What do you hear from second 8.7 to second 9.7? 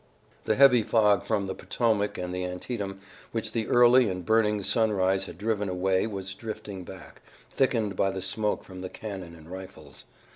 the cannon and